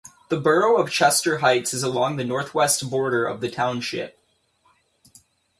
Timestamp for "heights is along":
1.41-2.15